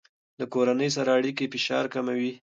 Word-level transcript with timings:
له 0.39 0.45
کورنۍ 0.53 0.89
سره 0.97 1.09
اړیکه 1.17 1.43
د 1.47 1.51
فشار 1.53 1.85
کموي. 1.93 2.31